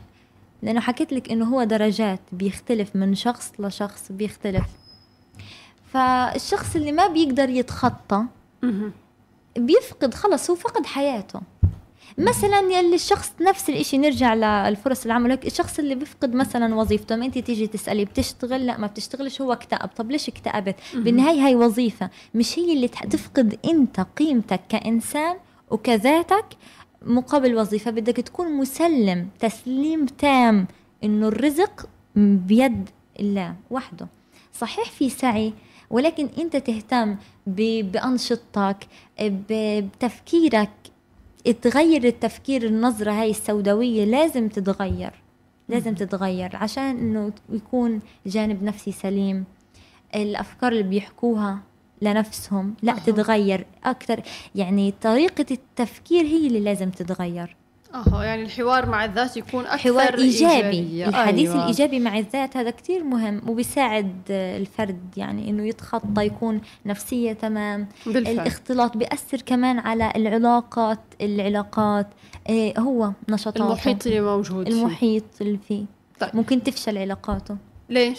[0.62, 4.66] لأنه حكيت لك إنه هو درجات بيختلف من شخص لشخص بيختلف.
[5.86, 8.24] فالشخص اللي ما بيقدر يتخطى.
[9.56, 11.40] بيفقد خلص هو فقد حياته.
[12.18, 17.26] مثلا يلي الشخص نفس الإشي نرجع للفرص العمل هيك الشخص اللي بيفقد مثلا وظيفته ما
[17.26, 19.88] أنت تيجي تسألي بتشتغل؟ لا ما بتشتغلش هو اكتئب.
[19.96, 22.10] طب ليش اكتئبت؟ بالنهاية هاي وظيفة.
[22.34, 25.36] مش هي اللي تفقد أنت قيمتك كإنسان
[25.70, 26.44] وكذاتك
[27.02, 27.90] مقابل وظيفة.
[27.90, 30.66] بدك تكون مسلم تسليم تام
[31.04, 32.88] إنه الرزق بيد
[33.20, 34.06] الله وحده.
[34.52, 35.52] صحيح في سعي
[35.94, 38.86] ولكن أنت تهتم بأنشطتك
[39.22, 40.70] بتفكيرك.
[41.62, 45.12] تغير التفكير النظرة هاي السوداوية لازم تتغير
[45.68, 49.44] لازم تتغير عشان إنه يكون جانب نفسي سليم.
[50.14, 51.58] الأفكار اللي بيحكوها
[52.02, 52.98] لنفسهم لا أها.
[52.98, 53.66] تتغير.
[53.84, 54.22] أكثر
[54.54, 57.56] يعني طريقة التفكير هي اللي لازم تتغير.
[57.94, 61.08] آه يعني الحوار مع الذات يكون أكثر حوار إيجابي إيجابية.
[61.08, 61.62] الحديث أيوة.
[61.62, 67.88] الإيجابي مع الذات هذا كتير مهم وبيساعد آه، الفرد يعني إنه يتخطى يكون نفسية تمام
[68.06, 72.06] بالفعل الاختلاط بيأثر كمان على العلاقات العلاقات
[72.48, 74.80] إيه هو نشاطاته المحيط اللي موجود فيه.
[74.80, 75.84] المحيط اللي فيه
[76.20, 76.30] طيب.
[76.36, 77.56] ممكن تفشل علاقاته
[77.88, 78.18] ليش؟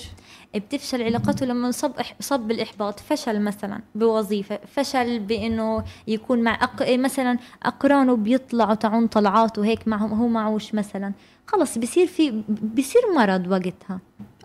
[0.56, 6.82] بتفشل علاقاته لما صب صب بالإحباط فشل مثلا بوظيفة فشل بإنه يكون مع أق...
[6.82, 11.13] إيه مثلا أقرانه بيطلعوا تعون طلعات وهيك معهم هو معوش مثلا.
[11.47, 12.43] خلص بصير في
[12.78, 13.99] بصير مرض وقتها.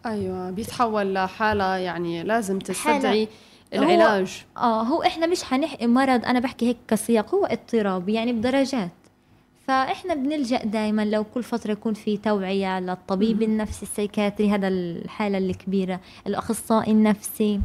[0.06, 3.28] أيوه بيتحول لحالة يعني لازم تستدعي
[3.74, 4.44] هو- العلاج.
[4.56, 8.90] آه هو إحنا مش حنحكي مرض أنا بحكي هيك كسياق هو اضطراب يعني بدرجات.
[9.70, 16.00] فإحنا بنلجأ دائما لو كل فترة يكون في توعية للطبيب النفسي السيكاتري هذا الحالة الكبيرة
[16.26, 17.60] الأخصائي النفسي.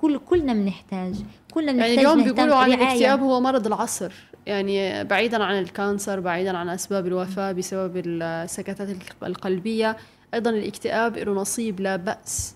[0.00, 1.14] كل كلنا بنحتاج
[1.54, 2.72] كلنا يعني بنحتاج اليوم نهتم بيقولوا عن.
[2.72, 4.12] الاكتئاب هو مرض العصر
[4.46, 8.88] يعني بعيدا عن الكانسر بعيدا عن أسباب الوفاة بسبب السكتات
[9.22, 9.96] القلبية
[10.34, 12.53] أيضا الاكتئاب له نصيب لا بأس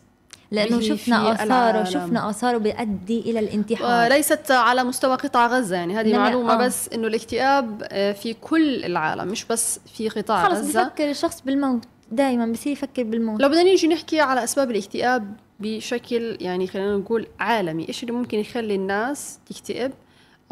[0.50, 1.84] لأنه شفنا آثاره.
[1.84, 6.66] شفنا آثاره بيؤدي إلى الانتحار وليست على مستوى قطاع غزة يعني هذه معلومة آه.
[6.66, 11.40] بس إنه الاكتئاب آه، في كل العالم مش بس في قطاع خلص غزة بفكر الشخص
[11.40, 16.96] بالموت دائما بصير يفكر بالموت لو بدنا نيجي نحكي على أسباب الاكتئاب بشكل يعني خلينا
[16.96, 19.92] نقول عالمي إيش اللي ممكن يخلي الناس تكتئب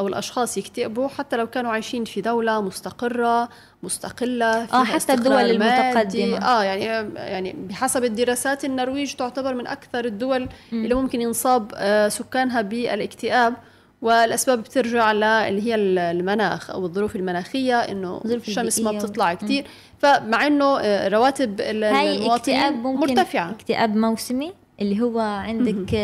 [0.01, 3.49] أو الأشخاص يكتئبوا حتى لو كانوا عايشين في دولة مستقرة
[3.83, 6.25] مستقلة فيها آه، حتى الدول مادي.
[6.25, 6.39] المتقدمة.
[6.39, 12.63] آه يعني يعني بحسب الدراسات النرويج تعتبر من أكثر الدول اللي ممكن ينصاب آه، سكانها
[12.63, 13.55] بالاكتئاب.
[14.03, 19.67] والأسباب بترجع اللي هي المناخ أو الظروف المناخية إنه الشمس ما بتطلع كثير
[19.99, 23.51] فمع إنه آه، رواتب المواطنين مرتفعة.
[23.51, 25.95] اكتئاب موسمي اللي هو عندك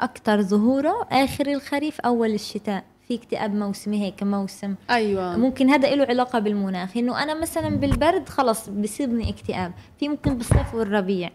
[0.00, 2.84] أكثر ظهوره آخر الخريف أول الشتاء.
[3.08, 5.36] في اكتئاب موسمي هيك موسم أيوه.
[5.36, 10.74] ممكن هذا له علاقة بالمناخ إنه أنا مثلا بالبرد خلص بصيبني اكتئاب في ممكن بالصيف
[10.74, 11.30] والربيع.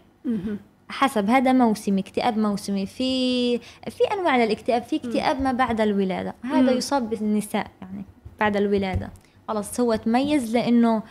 [0.88, 2.86] حسب هذا موسمي اكتئاب موسمي.
[2.86, 3.58] في
[3.88, 6.34] في أنواع للاكتئاب في اكتئاب ما بعد الولادة.
[6.44, 8.04] هذا يصاب بالنساء يعني
[8.40, 9.10] بعد الولادة.
[9.48, 11.02] خلص هو تميز لإنه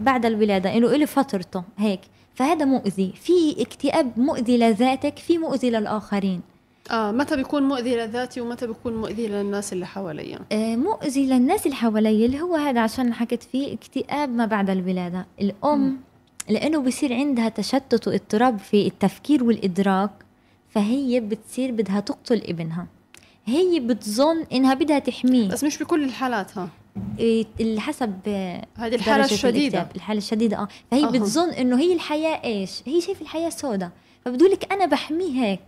[0.00, 2.00] بعد الولادة إنه له فترته هيك.
[2.34, 3.12] فهذا مؤذي.
[3.16, 6.53] في اكتئاب مؤذي لذاتك في مؤذي للآخرين.
[6.90, 11.76] آه متى بيكون مؤذي لذاتي ومتى بيكون مؤذي للناس اللي حواليا آه مؤذي للناس اللي
[11.76, 15.26] حوالي اللي هو هذا عشان حكيت فيه اكتئاب ما بعد الولادة.
[15.40, 15.96] الأم م.
[16.48, 20.10] لأنه بصير عندها تشتت واضطراب في التفكير والإدراك
[20.70, 22.86] فهي بتصير بدها تقتل ابنها.
[23.46, 25.48] هي بتظن إنها بدها تحميه.
[25.48, 26.68] بس مش بكل الحالات ها؟
[27.60, 28.12] اللي حسب
[28.76, 29.88] هذه الحالة الشديدة.
[29.96, 30.68] الحالة الشديدة آه.
[30.90, 31.10] فهي أه.
[31.10, 33.90] بتظن إنه هي الحياة إيش؟ هي شايفة الحياة سوداء
[34.24, 35.60] فبدولك أنا بحميه هيك.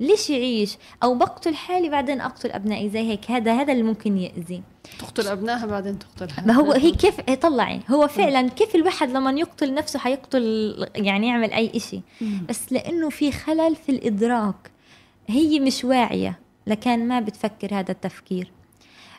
[0.00, 3.30] ليش يعيش؟ أو بقتل حالي بعدين أقتل أبنائي زي هيك.
[3.30, 4.62] هذا هذا اللي ممكن يأذي.
[4.98, 6.46] تقتل أبنائها بعدين تقتل حالها.
[6.46, 7.80] ما هو هي كيف طلعي.
[7.90, 12.00] هو فعلا كيف الواحد لما يقتل نفسه حيقتل يعني يعمل أي شيء
[12.48, 14.70] بس لأنه في خلل في الإدراك.
[15.26, 16.38] هي مش واعية.
[16.66, 18.52] لكان ما بتفكر هذا التفكير.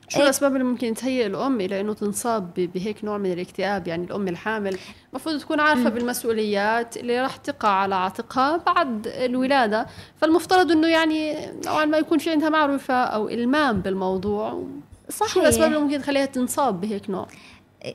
[0.09, 4.27] شو الأسباب اللي ممكن تهيئ الأم إلى إنه تنصاب بهيك نوع من الاكتئاب؟ يعني الأم
[4.27, 4.77] الحامل.
[5.09, 9.87] المفروض تكون عارفة بالمسؤوليات اللي راح تقع على عاتقها بعد الولادة.
[10.21, 14.63] فالمفترض إنه يعني نوعا ما يكون في عندها معرفة أو إلمام بالموضوع.
[15.09, 15.33] صحيح.
[15.33, 17.27] شو الأسباب اللي ممكن تخليها تنصاب بهيك نوع؟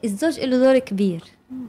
[0.04, 1.22] الزوج له دور كبير.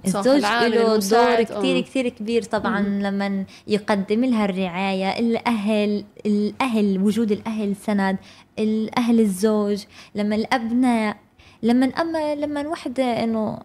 [0.06, 3.02] الزوج له دور كثير كثير كبير طبعا مم.
[3.02, 5.20] لما يقدم لها الرعاية.
[5.20, 8.18] الأهل الأهل وجود الأهل سند.
[8.60, 9.84] الأهل الزوج.
[10.16, 11.18] لما الأبناء
[11.64, 13.60] لما اما لما وحده إنه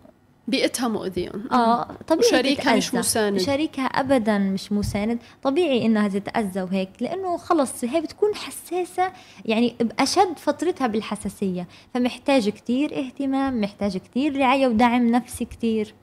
[0.49, 1.33] بيئتها مؤذية.
[1.53, 3.41] آه طبيعي وشريكها مش مساند.
[3.41, 5.19] شريكها ابدا مش مساند.
[5.43, 9.13] طبيعي إنها تتأذى وهيك لأنه خلص هي بتكون حساسة
[9.45, 11.69] يعني باشد فترتها بالحساسية.
[11.95, 15.95] فمحتاج كتير اهتمام محتاج كتير رعاية ودعم نفسي كتير.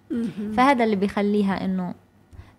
[0.58, 1.94] فهذا اللي بيخليها إنه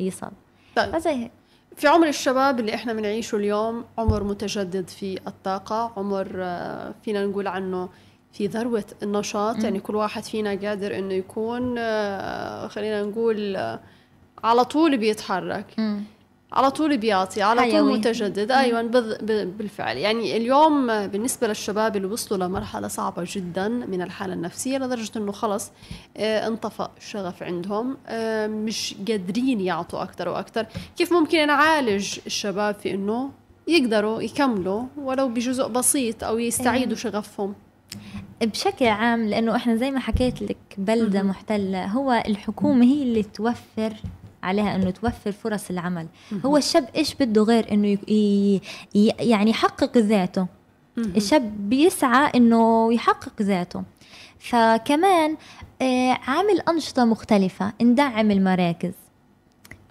[0.00, 0.32] يصاب
[0.76, 0.92] طيب.
[0.92, 1.30] فزي هيك.
[1.76, 7.46] في عمر الشباب اللي إحنا بنعيشه اليوم عمر متجدد في الطاقة عمر آه، فينا نقول
[7.46, 7.88] عنه
[8.36, 13.80] في ذروة النشاط يعني كل واحد فينا قادر إنه يكون آه، خلينا نقول آه،
[14.44, 15.76] على طول بيتحرك.
[16.52, 17.78] على طول بيعطي على حيوي.
[17.80, 18.82] طول متجدد أيوه
[19.44, 19.96] بالفعل.
[19.96, 25.70] يعني اليوم بالنسبة للشباب اللي وصلوا لمرحلة صعبة جدا من الحالة النفسية لدرجة إنه خلص
[26.16, 27.96] آه انطفأ الشغف عندهم
[28.64, 30.66] مش قادرين يعطوا أكثر وأكثر.
[30.96, 33.30] كيف ممكن نعالج الشباب في إنه
[33.68, 37.54] يقدروا يكملوا ولو بجزء بسيط أو يستعيدوا شغفهم؟
[38.42, 43.92] بشكل عام لأنه إحنا زي ما حكيت لك بلدة محتلة هو الحكومة هي اللي توفر
[44.42, 46.06] عليها إنه توفر فرص العمل.
[46.44, 47.98] هو الشاب إيش بده غير إنه
[49.20, 50.46] يعني يحقق ذاته؟
[50.98, 53.82] الشاب بيسعى إنه يحقق ذاته.
[54.38, 55.36] فكمان
[55.82, 58.92] آه، عامل أنشطة مختلفة ندعم المراكز.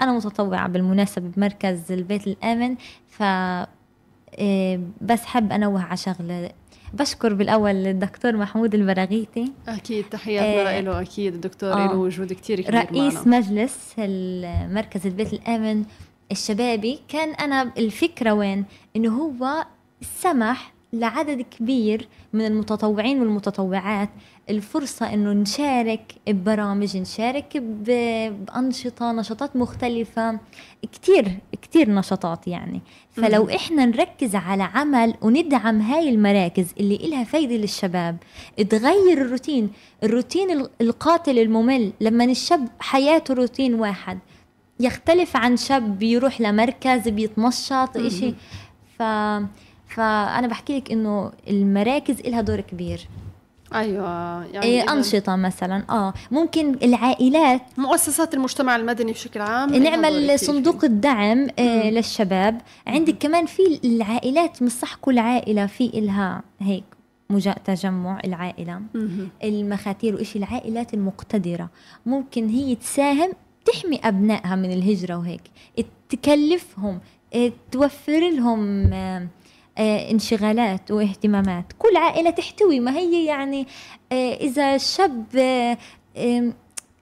[0.01, 2.75] أنا متطوعة بالمناسبة بمركز البيت الآمن
[3.08, 3.23] ف
[4.39, 6.51] آه، بس حب أنوه على شغلة
[6.95, 9.51] بشكر بالأول الدكتور محمود البراغيثي.
[9.67, 13.39] أكيد تحياتنا آه له أكيد الدكتور آه له وجود كثير كبير رئيس معنا.
[13.39, 13.93] مجلس
[14.73, 15.84] مركز البيت الآمن
[16.31, 16.99] الشبابي.
[17.08, 19.65] كان أنا الفكرة وين؟ إنه هو
[20.19, 24.10] سمح لعدد كبير من المتطوعين والمتطوعات
[24.49, 30.39] الفرصة إنه نشارك ببرامج نشارك بأنشطة نشاطات مختلفة
[30.91, 32.81] كتير كتير نشاطات يعني.
[33.12, 38.17] فلو إحنا نركز على عمل وندعم هاي المراكز اللي إلها فايدة للشباب
[38.69, 39.69] تغير الروتين
[40.03, 44.19] الروتين القاتل الممل لما الشاب حياته روتين واحد
[44.79, 48.34] يختلف عن شاب بيروح لمركز بيتنشط إشي.
[48.99, 49.03] ف
[49.87, 53.07] فأنا بحكي لك إنه المراكز لها دور كبير.
[53.73, 56.13] أيوه يعني إيه أنشطة مثلا آه.
[56.31, 62.61] ممكن العائلات مؤسسات المجتمع المدني بشكل عام نعمل صندوق الدعم آه للشباب.
[62.87, 66.83] عندك كمان في العائلات مش صح كل عائلة في إلها هيك
[67.29, 68.81] مجا تجمع العائلة.
[68.93, 69.29] مم.
[69.43, 71.69] المخاتير وإشي العائلات المقتدرة.
[72.05, 73.31] ممكن هي تساهم
[73.65, 75.41] تحمي أبنائها من الهجرة وهيك.
[76.09, 76.99] تكلفهم
[77.35, 79.27] آه، توفر لهم آه،
[79.83, 81.65] انشغالات واهتمامات.
[81.79, 82.79] كل عائلة تحتوي.
[82.79, 83.67] ما هي يعني
[84.11, 85.77] آه، إذا الشاب آه،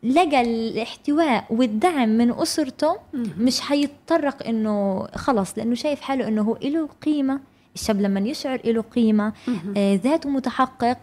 [0.03, 2.95] لقى الاحتواء والدعم من أسرته
[3.38, 7.39] مش حيتطرق إنه خلص لأنه شايف حاله إنه هو له قيمة.
[7.75, 9.33] الشاب لما يشعر له قيمة
[9.77, 10.97] آه، ذاته متحقق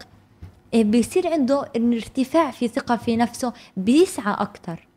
[0.73, 4.87] آه، بيصير عنده ارتفاع في ثقة في نفسه بيسعى أكتر.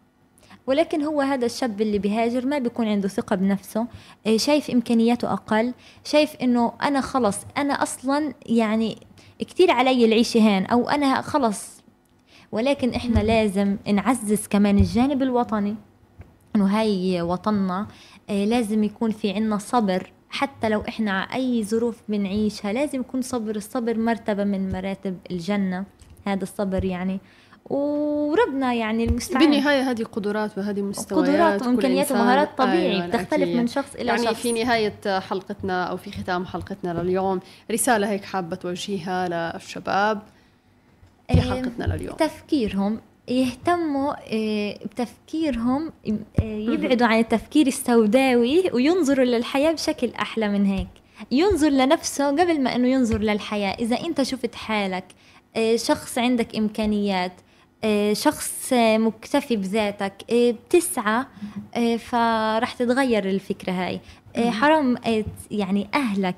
[0.66, 3.86] ولكن هو هذا الشاب اللي بيهاجر ما بيكون عنده ثقة بنفسه
[4.26, 5.74] آه، شايف إمكانياته أقل
[6.04, 8.98] شايف إنه أنا خلص أنا أصلا يعني
[9.38, 11.84] كتير علي العيشة هين أو أنا خلص.
[12.52, 15.76] ولكن إحنا لازم نعزز كمان الجانب الوطني
[16.56, 17.86] إنه هاي وطننا
[18.30, 20.12] آه، لازم يكون في عنا صبر.
[20.30, 25.84] حتى لو إحنا أي ظروف بنعيشها لازم يكون صبر الصبر مرتبة من مراتب الجنة.
[26.26, 27.20] هذا الصبر يعني
[27.70, 29.50] وربنا يعني المستعان.
[29.50, 33.56] بالنهاية هذه قدرات وهذه مستويات قدرات وإمكانيات ومهارات طبيعي أيوة بتختلف أكيد.
[33.56, 34.34] من شخص إلى يعني شخص.
[34.34, 40.22] في نهاية حلقتنا أو في ختام حلقتنا لليوم رسالة هيك حابة توجهيها للشباب
[41.28, 42.16] في آه، حلقتنا لليوم.
[42.16, 45.92] تفكيرهم يهتموا آه، بتفكيرهم
[46.40, 50.88] آه، يبعدوا عن التفكير السوداوي وينظروا للحياة بشكل أحلى من هيك.
[51.30, 53.74] ينظر لنفسه قبل ما أنه ينظر للحياة.
[53.74, 55.04] إذا أنت شفت حالك
[55.76, 57.32] شخص عندك إمكانيات
[58.12, 61.24] شخص آه، مكتفي بذاتك آه، بتسعى
[61.74, 64.00] آه، فرح تتغير الفكرة هاي.
[64.36, 64.96] حرام
[65.50, 66.36] يعني أهلك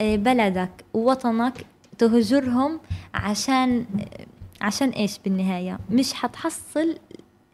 [0.00, 1.66] بلدك ووطنك
[1.98, 2.80] تهجرهم
[3.14, 3.84] عشان
[4.60, 6.96] عشان إيش بالنهاية؟ مش حتحصل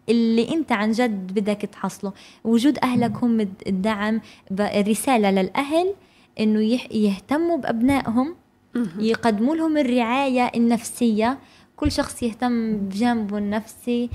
[0.09, 2.13] اللي أنت عن جد بدك تحصله.
[2.45, 4.21] وجود أهلك هم الدعم
[4.61, 5.95] رسالة للأهل
[6.41, 6.61] إنه
[6.91, 8.35] يهتموا بأبنائهم
[8.99, 11.39] يقدموا لهم الرعاية النفسية
[11.77, 14.11] كل شخص يهتم بجانبه النفسي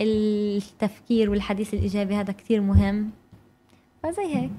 [0.00, 3.10] التفكير والحديث الإيجابي هذا كثير مهم.
[4.02, 4.50] فزي هيك.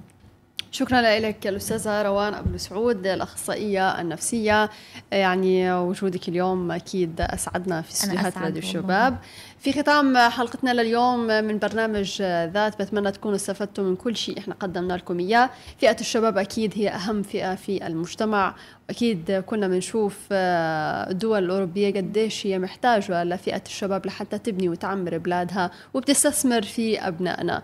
[0.73, 4.69] شكرا لك الأستاذة روان أبو سعود الأخصائية النفسية.
[5.11, 8.57] يعني وجودك اليوم أكيد أسعدنا في استديوهات راديو.
[8.57, 9.17] الشباب.
[9.59, 14.93] في ختام حلقتنا لليوم من برنامج ذات بتمنى تكونوا استفدتوا من كل شيء إحنا قدمنا
[14.93, 15.49] لكم إياه.
[15.79, 18.55] فئة الشباب أكيد هي أهم فئة في المجتمع.
[18.89, 26.61] أكيد كنا بنشوف الدول الأوروبية قديش هي محتاجة لفئة الشباب لحتى تبني وتعمر بلادها وبتستثمر
[26.61, 27.57] في أبنائنا.
[27.57, 27.61] آه،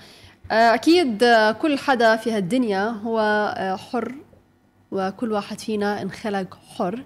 [0.52, 3.20] أكيد آه، كل حدا في هالدنيا هو
[3.58, 4.16] آه، حر
[4.92, 7.04] وكل واحد فينا انخلق حر.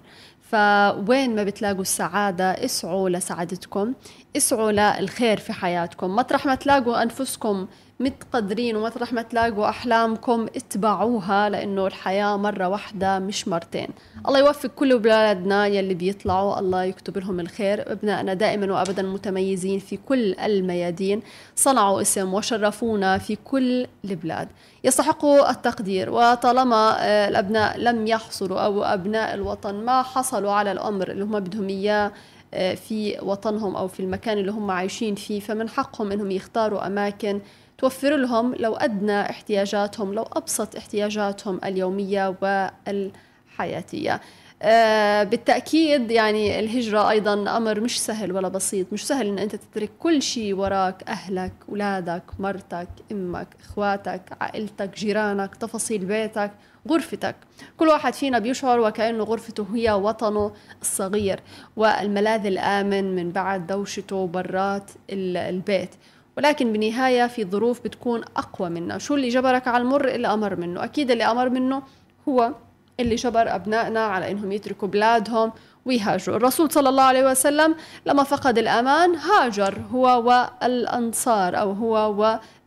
[0.50, 3.94] فوين ما بتلاقوا السعادة اسعوا لسعادتكم
[4.36, 6.16] اسعوا للخير في حياتكم.
[6.16, 7.66] مطرح ما تلاقوا أنفسكم
[8.04, 13.88] متقدرين ومطرح ما تلاقوا أحلامكم اتبعوها لأنه الحياة مرة واحدة مش مرتين.
[14.28, 17.92] الله يوفق كل أولادنا يلي بيطلعوا الله يكتب لهم الخير.
[17.92, 21.22] أبنائنا دائما وأبدا متميزين في كل الميادين.
[21.56, 24.48] صنعوا اسم وشرفونا في كل البلاد.
[24.84, 31.24] يستحقوا التقدير وطالما آه، الأبناء لم يحصلوا أو أبناء الوطن ما حصلوا على الأمر اللي
[31.24, 32.12] هم بدهم إياه
[32.54, 37.40] آه، في وطنهم أو في المكان اللي هم عايشين فيه فمن حقهم أنهم يختاروا أماكن
[37.78, 44.20] توفر لهم لو أدنى احتياجاتهم لو أبسط احتياجاتهم اليومية والحياتية.
[44.62, 48.92] آه، بالتأكيد يعني الهجرة أيضا أمر مش سهل ولا بسيط.
[48.92, 55.54] مش سهل أن أنت تترك كل شيء وراك أهلك أولادك مرتك أمك إخواتك عائلتك جيرانك
[55.56, 56.50] تفاصيل بيتك
[56.90, 57.36] غرفتك.
[57.76, 61.40] كل واحد فينا بيشعر وكأنه غرفته هي وطنه الصغير
[61.76, 65.90] والملاذ الآمن من بعد دوشته برات ال- البيت.
[66.36, 70.84] ولكن بالنهاية في ظروف بتكون أقوى منا شو اللي جبرك على المر؟ اللي أمر منه.
[70.84, 71.82] أكيد اللي أمر منه
[72.28, 72.52] هو
[73.00, 75.52] اللي جبر أبنائنا على أنهم يتركوا بلادهم
[75.84, 76.36] ويهاجروا.
[76.36, 77.74] الرسول صلى الله عليه وسلم
[78.06, 79.78] لما فقد الأمان هاجر.
[79.92, 82.14] هو والأنصار أو هو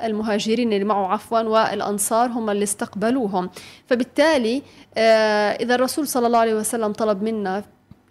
[0.01, 3.49] والمهاجرين اللي معه عفوا والأنصار هم اللي استقبلوهم.
[3.88, 4.62] فبالتالي
[4.97, 7.63] آه، إذا الرسول صلى الله عليه وسلم طلب منا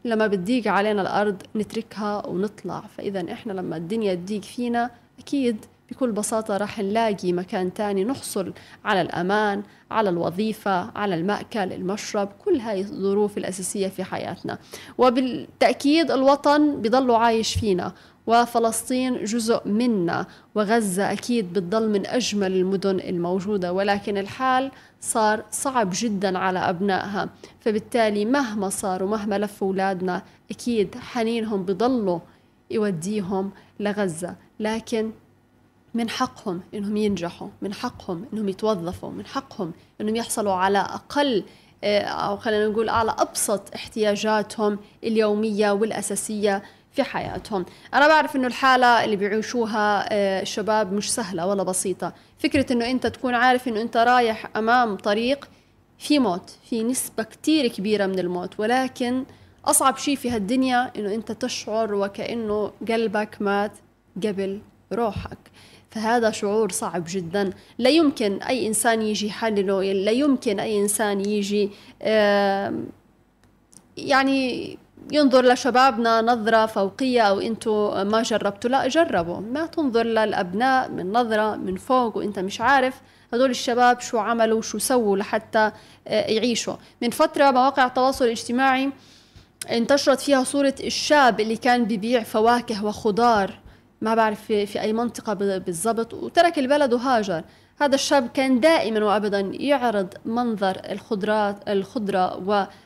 [0.04, 2.82] لما بتضيق علينا الأرض نتركها ونطلع.
[2.96, 5.56] فإذا إحنا لما الدنيا تضيق فينا أكيد
[5.90, 8.52] بكل بساطة راح نلاقي مكان تاني نحصل
[8.84, 14.58] على الأمان على الوظيفة على المأكل المشرب كل هاي الظروف الأساسية في حياتنا.
[14.98, 17.92] وبالتأكيد الوطن بضل عايش فينا
[18.26, 26.38] وفلسطين جزء منا وغزة أكيد بتضل من أجمل المدن الموجودة ولكن الحال صار صعب جدا
[26.38, 27.28] على أبنائها.
[27.60, 32.18] فبالتالي مهما صار ومهما لفوا أولادنا أكيد حنينهم بضلوا
[32.70, 33.50] يوديهم
[33.80, 34.36] لغزة.
[34.60, 35.10] لكن
[35.94, 41.44] من حقهم إنهم ينجحوا من حقهم إنهم يتوظفوا من حقهم إنهم يحصلوا على أقل
[41.84, 46.62] آه، أو خلينا نقول على أبسط احتياجاتهم اليومية والأساسية
[46.92, 47.66] في حياتهم.
[47.94, 52.12] أنا بعرف إنه الحالة اللي بيعيشوها آه، الشباب مش سهلة ولا بسيطة.
[52.38, 55.48] فكرة إنه أنت تكون عارف إنه أنت رايح أمام طريق
[55.98, 58.60] في موت في نسبة كتير كبيرة من الموت.
[58.60, 59.24] ولكن
[59.66, 63.72] أصعب شيء في هالدنيا إنه أنت تشعر وكأنه قلبك مات
[64.24, 64.60] قبل
[64.92, 65.38] روحك.
[65.90, 67.50] فهذا شعور صعب جدا.
[67.78, 71.70] لا يمكن أي إنسان يجي يحلله لا يمكن أي إنسان يجي
[73.96, 74.78] يعني
[75.12, 78.70] ينظر لشبابنا نظرة فوقية أو أنتوا ما جربتوا.
[78.70, 79.40] لا جربوا.
[79.40, 83.00] ما تنظر للأبناء من نظرة من فوق وأنت مش عارف
[83.32, 85.70] هدول الشباب شو عملوا شو سووا لحتى
[86.08, 86.76] آه، يعيشوا.
[87.02, 88.90] من فترة مواقع التواصل الاجتماعي
[89.70, 93.58] انتشرت فيها صورة الشاب اللي كان ببيع فواكه وخضار.
[94.00, 96.14] ما بعرف في, في أي منطقة بالضبط.
[96.14, 97.42] وترك البلد وهاجر.
[97.80, 102.36] هذا الشاب كان دائما وابدا يعرض منظر الخضرات الخضرة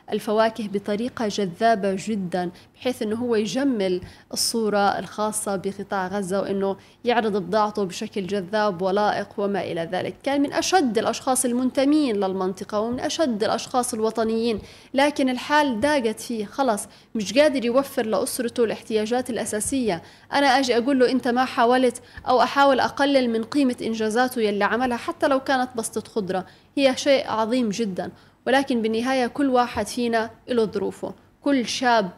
[0.09, 4.01] والفواكه بطريقة جذابة جدا بحيث إنه هو يجمل
[4.33, 10.53] الصورة الخاصة بقطاع غزة وإنه يعرض بضاعته بشكل جذاب ولائق وما إلى ذلك، كان من
[10.53, 14.59] أشد الأشخاص المنتمين للمنطقة ومن أشد الأشخاص الوطنيين،
[14.93, 16.45] لكن الحال ضاقت فيه.
[16.45, 20.01] خلص مش قادر يوفر لأسرته الاحتياجات الأساسية،
[20.33, 24.97] أنا أجي أقول له أنت ما حاولت أو أحاول أقلل من قيمة إنجازاته يلي عملها
[24.97, 26.45] حتى لو كانت بسطة خضرة،
[26.77, 28.11] هي شيء عظيم جدا،
[28.47, 32.09] ولكن بالنهاية كل واحد فينا له ظروفه، كل شاب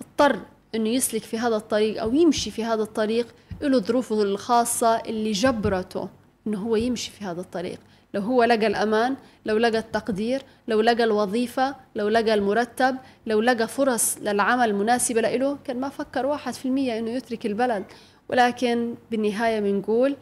[0.00, 0.40] اضطر
[0.74, 3.26] إنه يسلك في هذا الطريق أو يمشي في هذا الطريق
[3.62, 6.08] له ظروفه الخاصة اللي جبرته
[6.46, 7.78] إنه هو يمشي في هذا الطريق.
[8.14, 12.96] لو هو لقى الأمان لو لقى التقدير لو لقى الوظيفة لو لقى المرتب
[13.26, 17.84] لو لقى فرص للعمل مناسبة له كان ما فكر واحد في المية إنه يترك البلد.
[18.28, 20.16] ولكن بالنهاية بنقول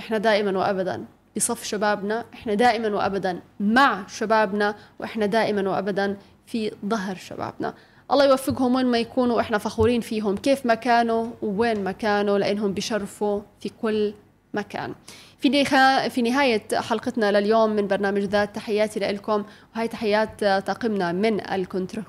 [0.00, 1.04] إحنا دائما وأبدا
[1.36, 6.16] بصف شبابنا إحنا دائما وأبدا مع شبابنا وإحنا دائما وأبدا
[6.46, 7.74] في ظهر شبابنا.
[8.12, 10.36] الله يوفقهم وين ما يكونوا إحنا فخورين فيهم.
[10.36, 14.14] كيف ما كانوا ووين ما كانوا لأنهم بشرفوا في كل
[14.54, 14.94] مكان.
[15.38, 15.64] في
[16.10, 19.44] في نهاية حلقتنا لليوم من برنامج ذات تحياتي لكم
[19.76, 22.04] وهي تحيات طاقمنا من ال control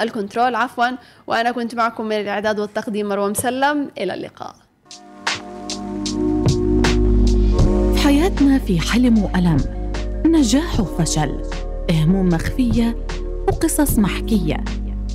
[0.00, 0.86] ال control عفوا.
[1.26, 3.90] وأنا كنت معكم من الإعداد والتقديم مروة مسلم.
[3.98, 4.54] إلى اللقاء.
[7.94, 9.90] في حياتنا في حلم وألم.
[10.26, 11.42] نجاح وفشل.
[11.90, 13.06] هموم مخفية.
[13.48, 14.64] وقصص محكية.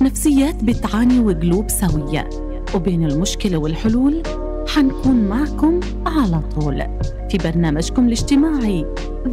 [0.02, 2.28] نفسيات بتعاني وقلوب سوية.
[2.74, 4.22] وبين المشكلة والحلول
[4.68, 6.82] حنكون معكم على طول
[7.30, 8.86] في برنامجكم الاجتماعي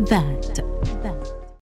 [0.09, 0.59] ذات.